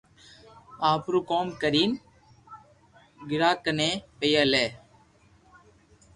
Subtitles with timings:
[0.91, 1.91] آپرو ڪوم ڪرين
[3.29, 4.67] گراڪني پيئا ليوا